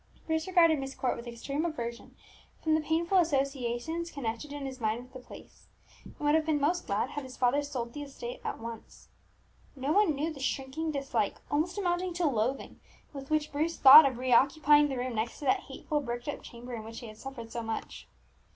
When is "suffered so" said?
17.17-17.61